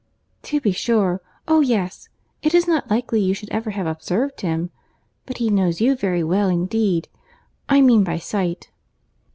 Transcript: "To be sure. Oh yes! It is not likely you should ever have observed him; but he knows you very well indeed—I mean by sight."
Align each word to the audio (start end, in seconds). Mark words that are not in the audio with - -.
"To 0.49 0.59
be 0.59 0.71
sure. 0.71 1.21
Oh 1.47 1.59
yes! 1.61 2.09
It 2.41 2.55
is 2.55 2.67
not 2.67 2.89
likely 2.89 3.21
you 3.21 3.35
should 3.35 3.51
ever 3.51 3.69
have 3.69 3.85
observed 3.85 4.41
him; 4.41 4.71
but 5.27 5.37
he 5.37 5.51
knows 5.51 5.79
you 5.79 5.95
very 5.95 6.23
well 6.23 6.49
indeed—I 6.49 7.81
mean 7.81 8.03
by 8.03 8.17
sight." 8.17 8.71